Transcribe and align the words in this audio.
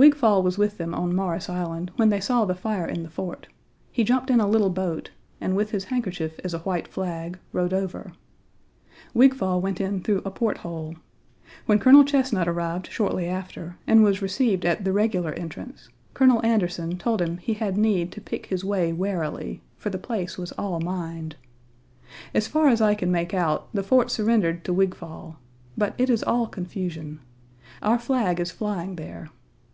Wigfall 0.00 0.44
was 0.44 0.56
with 0.56 0.78
them 0.78 0.94
on 0.94 1.12
Morris 1.12 1.50
Island 1.50 1.90
when 1.96 2.08
they 2.08 2.20
saw 2.20 2.44
the 2.44 2.54
fire 2.54 2.86
in 2.86 3.02
the 3.02 3.10
fort; 3.10 3.48
he 3.90 4.04
jumped 4.04 4.30
in 4.30 4.38
a 4.38 4.46
little 4.46 4.70
boat, 4.70 5.10
and 5.40 5.56
with 5.56 5.72
his 5.72 5.86
handkerchief 5.86 6.38
as 6.44 6.54
a 6.54 6.60
white 6.60 6.86
flag, 6.86 7.36
rowed 7.52 7.72
over. 7.72 8.12
Wigfall 9.12 9.60
went 9.60 9.80
in 9.80 10.00
through 10.00 10.22
a 10.24 10.30
porthole. 10.30 10.94
When 11.66 11.80
Colonel 11.80 12.04
Chesnut 12.04 12.46
arrived 12.46 12.86
shortly 12.92 13.26
after, 13.26 13.74
and 13.88 14.04
was 14.04 14.22
received 14.22 14.64
at 14.64 14.84
the 14.84 14.92
regular 14.92 15.32
entrance, 15.32 15.88
Colonel 16.14 16.46
Anderson 16.46 16.96
told 16.96 17.20
him 17.20 17.38
he 17.38 17.54
had 17.54 17.76
need 17.76 18.12
to 18.12 18.20
pick 18.20 18.46
his 18.46 18.62
way 18.64 18.92
warily, 18.92 19.62
for 19.76 19.90
the 19.90 19.98
place 19.98 20.38
was 20.38 20.52
all 20.52 20.78
mined. 20.78 21.34
As 22.32 22.46
far 22.46 22.68
as 22.68 22.80
I 22.80 22.94
can 22.94 23.10
make 23.10 23.34
out 23.34 23.66
the 23.74 23.82
fort 23.82 24.12
surrendered 24.12 24.62
to 24.62 24.72
Wigfall. 24.72 25.38
But 25.76 25.94
it 25.98 26.08
is 26.08 26.22
all 26.22 26.46
confusion. 26.46 27.18
Our 27.82 27.98
flag 27.98 28.38
is 28.38 28.52
flying 28.52 28.94
there. 28.94 29.30